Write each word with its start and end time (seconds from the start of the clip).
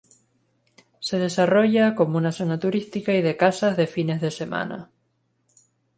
Se 0.99 1.19
desarrolla 1.19 1.93
como 1.93 2.17
una 2.17 2.31
zona 2.31 2.59
turística 2.59 3.13
y 3.13 3.21
de 3.21 3.37
casas 3.37 3.77
de 3.77 3.85
fines 3.85 4.19
de 4.19 4.31
semana. 4.31 4.89